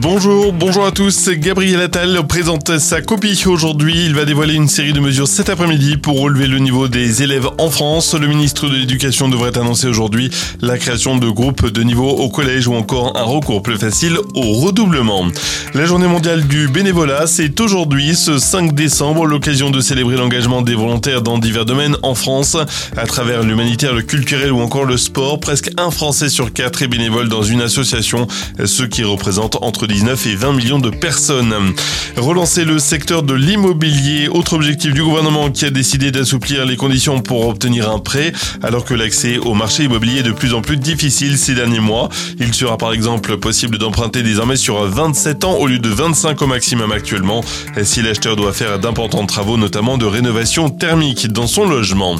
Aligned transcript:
Bonjour, 0.00 0.52
bonjour 0.52 0.86
à 0.86 0.92
tous. 0.92 1.28
Gabriel 1.28 1.80
Attal 1.80 2.24
présente 2.28 2.78
sa 2.78 3.00
copie 3.00 3.42
aujourd'hui. 3.46 4.04
Il 4.06 4.14
va 4.14 4.24
dévoiler 4.24 4.54
une 4.54 4.68
série 4.68 4.92
de 4.92 5.00
mesures 5.00 5.26
cet 5.26 5.48
après-midi 5.48 5.96
pour 5.96 6.20
relever 6.20 6.46
le 6.46 6.60
niveau 6.60 6.86
des 6.86 7.24
élèves 7.24 7.48
en 7.58 7.68
France. 7.68 8.14
Le 8.14 8.28
ministre 8.28 8.68
de 8.68 8.76
l'Éducation 8.76 9.28
devrait 9.28 9.58
annoncer 9.58 9.88
aujourd'hui 9.88 10.30
la 10.60 10.78
création 10.78 11.16
de 11.16 11.28
groupes 11.28 11.66
de 11.66 11.82
niveau 11.82 12.08
au 12.08 12.28
collège 12.28 12.68
ou 12.68 12.74
encore 12.74 13.16
un 13.16 13.24
recours 13.24 13.60
plus 13.60 13.76
facile 13.76 14.18
au 14.36 14.52
redoublement. 14.60 15.26
La 15.74 15.84
journée 15.84 16.06
mondiale 16.06 16.46
du 16.46 16.68
bénévolat, 16.68 17.26
c'est 17.26 17.60
aujourd'hui, 17.60 18.14
ce 18.14 18.38
5 18.38 18.74
décembre, 18.74 19.26
l'occasion 19.26 19.70
de 19.70 19.80
célébrer 19.80 20.16
l'engagement 20.16 20.62
des 20.62 20.76
volontaires 20.76 21.22
dans 21.22 21.38
divers 21.38 21.64
domaines 21.64 21.96
en 22.04 22.14
France. 22.14 22.56
À 22.96 23.06
travers 23.06 23.42
l'humanitaire, 23.42 23.94
le 23.94 24.02
culturel 24.02 24.52
ou 24.52 24.60
encore 24.60 24.84
le 24.84 24.96
sport, 24.96 25.40
presque 25.40 25.70
un 25.76 25.90
Français 25.90 26.28
sur 26.28 26.52
quatre 26.52 26.82
est 26.82 26.88
bénévole 26.88 27.28
dans 27.28 27.42
une 27.42 27.62
association, 27.62 28.28
ce 28.64 28.84
qui 28.84 29.02
représente 29.02 29.56
entre 29.60 29.88
19 29.98 30.26
et 30.26 30.36
20 30.36 30.52
millions 30.52 30.78
de 30.78 30.90
personnes. 30.90 31.74
Relancer 32.16 32.64
le 32.64 32.78
secteur 32.78 33.24
de 33.24 33.34
l'immobilier, 33.34 34.28
autre 34.28 34.52
objectif 34.52 34.94
du 34.94 35.02
gouvernement 35.02 35.50
qui 35.50 35.64
a 35.64 35.70
décidé 35.70 36.12
d'assouplir 36.12 36.64
les 36.66 36.76
conditions 36.76 37.18
pour 37.18 37.48
obtenir 37.48 37.90
un 37.90 37.98
prêt, 37.98 38.32
alors 38.62 38.84
que 38.84 38.94
l'accès 38.94 39.38
au 39.38 39.54
marché 39.54 39.84
immobilier 39.84 40.20
est 40.20 40.22
de 40.22 40.30
plus 40.30 40.54
en 40.54 40.62
plus 40.62 40.76
difficile 40.76 41.36
ces 41.36 41.56
derniers 41.56 41.80
mois. 41.80 42.10
Il 42.38 42.54
sera 42.54 42.78
par 42.78 42.92
exemple 42.92 43.38
possible 43.38 43.76
d'emprunter 43.76 44.22
désormais 44.22 44.54
sur 44.54 44.80
27 44.84 45.42
ans 45.42 45.54
au 45.54 45.66
lieu 45.66 45.80
de 45.80 45.88
25 45.88 46.40
au 46.42 46.46
maximum 46.46 46.92
actuellement, 46.92 47.42
si 47.82 48.00
l'acheteur 48.00 48.36
doit 48.36 48.52
faire 48.52 48.78
d'importants 48.78 49.26
travaux, 49.26 49.56
notamment 49.56 49.98
de 49.98 50.06
rénovation 50.06 50.70
thermique 50.70 51.26
dans 51.26 51.48
son 51.48 51.68
logement. 51.68 52.14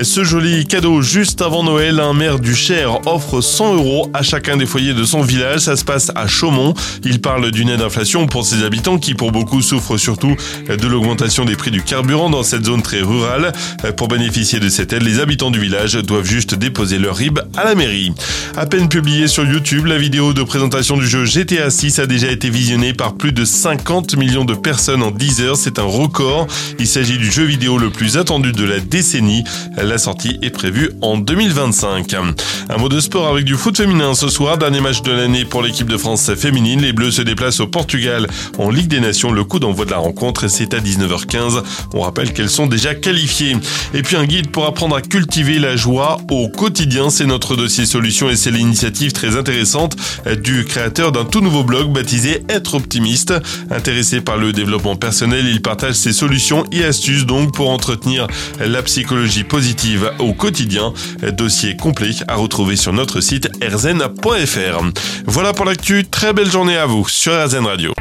Ce 0.00 0.22
joli 0.22 0.66
cadeau 0.66 1.02
juste 1.02 1.42
avant 1.42 1.64
Noël, 1.64 1.98
un 1.98 2.14
maire 2.14 2.38
du 2.38 2.54
Cher 2.54 3.00
offre 3.06 3.40
100 3.40 3.74
euros 3.74 4.08
à 4.14 4.22
chacun 4.22 4.56
des 4.56 4.66
foyers 4.66 4.94
de 4.94 5.02
son 5.02 5.22
village. 5.22 5.60
Ça 5.60 5.74
se 5.74 5.84
passe 5.84 6.12
à 6.14 6.28
Chaumont. 6.28 6.74
Il 7.04 7.13
parle 7.18 7.50
d'une 7.50 7.68
aide 7.68 7.80
d'inflation 7.80 8.26
pour 8.26 8.46
ses 8.46 8.64
habitants 8.64 8.98
qui 8.98 9.14
pour 9.14 9.32
beaucoup 9.32 9.62
souffrent 9.62 9.96
surtout 9.96 10.36
de 10.68 10.86
l'augmentation 10.86 11.44
des 11.44 11.56
prix 11.56 11.70
du 11.70 11.82
carburant 11.82 12.30
dans 12.30 12.42
cette 12.42 12.64
zone 12.64 12.82
très 12.82 13.00
rurale. 13.00 13.52
Pour 13.96 14.08
bénéficier 14.08 14.60
de 14.60 14.68
cette 14.68 14.92
aide, 14.92 15.02
les 15.02 15.20
habitants 15.20 15.50
du 15.50 15.58
village 15.58 15.94
doivent 15.94 16.24
juste 16.24 16.54
déposer 16.54 16.98
leur 16.98 17.16
RIB 17.16 17.40
à 17.56 17.64
la 17.64 17.74
mairie. 17.74 18.12
À 18.56 18.66
peine 18.66 18.88
publiée 18.88 19.26
sur 19.26 19.44
YouTube, 19.44 19.86
la 19.86 19.98
vidéo 19.98 20.32
de 20.32 20.42
présentation 20.42 20.96
du 20.96 21.06
jeu 21.06 21.24
GTA 21.24 21.70
6 21.70 21.98
a 21.98 22.06
déjà 22.06 22.30
été 22.30 22.50
visionnée 22.50 22.92
par 22.92 23.14
plus 23.14 23.32
de 23.32 23.44
50 23.44 24.16
millions 24.16 24.44
de 24.44 24.54
personnes 24.54 25.02
en 25.02 25.10
10 25.10 25.40
heures. 25.40 25.56
C'est 25.56 25.78
un 25.78 25.84
record. 25.84 26.46
Il 26.78 26.86
s'agit 26.86 27.18
du 27.18 27.30
jeu 27.30 27.44
vidéo 27.44 27.78
le 27.78 27.90
plus 27.90 28.16
attendu 28.16 28.52
de 28.52 28.64
la 28.64 28.80
décennie. 28.80 29.44
La 29.76 29.98
sortie 29.98 30.38
est 30.42 30.50
prévue 30.50 30.90
en 31.02 31.18
2025. 31.18 32.14
Un 32.14 32.76
mot 32.78 32.88
de 32.88 33.00
sport 33.00 33.28
avec 33.28 33.44
du 33.44 33.54
foot 33.54 33.76
féminin 33.76 34.14
ce 34.14 34.28
soir. 34.28 34.58
Dernier 34.58 34.80
match 34.80 35.02
de 35.02 35.12
l'année 35.12 35.44
pour 35.44 35.62
l'équipe 35.62 35.88
de 35.88 35.96
France 35.96 36.32
féminine. 36.34 36.80
Les 36.80 36.92
Bleus 36.92 37.03
se 37.10 37.22
déplace 37.22 37.60
au 37.60 37.66
Portugal 37.66 38.26
en 38.58 38.70
Ligue 38.70 38.88
des 38.88 39.00
Nations. 39.00 39.32
Le 39.32 39.44
coup 39.44 39.58
d'envoi 39.58 39.84
de 39.84 39.90
la 39.90 39.98
rencontre, 39.98 40.48
c'est 40.48 40.74
à 40.74 40.80
19h15. 40.80 41.62
On 41.94 42.00
rappelle 42.00 42.32
qu'elles 42.32 42.50
sont 42.50 42.66
déjà 42.66 42.94
qualifiées. 42.94 43.56
Et 43.92 44.02
puis 44.02 44.16
un 44.16 44.24
guide 44.24 44.50
pour 44.50 44.66
apprendre 44.66 44.96
à 44.96 45.02
cultiver 45.02 45.58
la 45.58 45.76
joie 45.76 46.18
au 46.30 46.48
quotidien. 46.48 47.10
C'est 47.10 47.26
notre 47.26 47.56
dossier 47.56 47.86
solution 47.86 48.30
et 48.30 48.36
c'est 48.36 48.50
l'initiative 48.50 49.12
très 49.12 49.36
intéressante 49.36 49.96
du 50.42 50.64
créateur 50.64 51.12
d'un 51.12 51.24
tout 51.24 51.40
nouveau 51.40 51.64
blog 51.64 51.92
baptisé 51.92 52.42
Être 52.48 52.74
optimiste. 52.74 53.34
Intéressé 53.70 54.20
par 54.20 54.36
le 54.36 54.52
développement 54.52 54.96
personnel, 54.96 55.46
il 55.46 55.62
partage 55.62 55.94
ses 55.94 56.12
solutions 56.12 56.64
et 56.72 56.84
astuces 56.84 57.26
donc 57.26 57.54
pour 57.54 57.70
entretenir 57.70 58.26
la 58.60 58.82
psychologie 58.82 59.44
positive 59.44 60.12
au 60.18 60.32
quotidien. 60.32 60.92
Dossier 61.32 61.76
complet 61.76 62.10
à 62.28 62.36
retrouver 62.36 62.76
sur 62.76 62.92
notre 62.92 63.20
site 63.20 63.48
erzen.fr. 63.60 64.84
Voilà 65.26 65.52
pour 65.52 65.64
l'actu. 65.64 66.04
Très 66.04 66.32
belle 66.32 66.50
journée 66.50 66.76
à 66.76 66.86
vous 66.94 67.08
sur 67.08 67.32
RZN 67.32 67.66
Radio. 67.66 67.92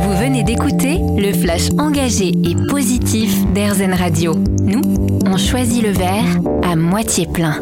Vous 0.00 0.16
venez 0.16 0.44
d'écouter 0.44 1.00
le 1.18 1.32
flash 1.32 1.70
engagé 1.76 2.28
et 2.28 2.54
positif 2.68 3.30
d'RZN 3.52 3.94
Radio. 3.94 4.36
Nous, 4.62 5.18
on 5.26 5.36
choisit 5.36 5.82
le 5.82 5.90
verre 5.90 6.38
à 6.62 6.76
moitié 6.76 7.26
plein. 7.26 7.56